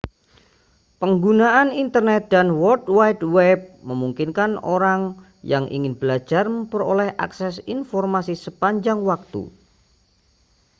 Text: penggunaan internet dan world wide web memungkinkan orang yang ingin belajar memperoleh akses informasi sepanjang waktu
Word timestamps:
penggunaan 1.01 1.69
internet 1.83 2.23
dan 2.33 2.47
world 2.61 2.85
wide 2.97 3.21
web 3.35 3.59
memungkinkan 3.89 4.51
orang 4.75 5.01
yang 5.51 5.65
ingin 5.77 5.93
belajar 6.01 6.43
memperoleh 6.55 7.09
akses 7.25 7.55
informasi 7.75 8.33
sepanjang 8.45 8.99
waktu 9.09 9.43